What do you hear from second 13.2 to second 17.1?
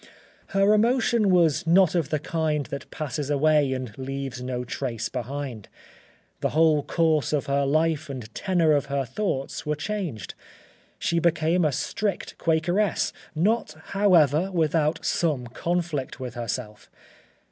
not, however, without some conflict with herself.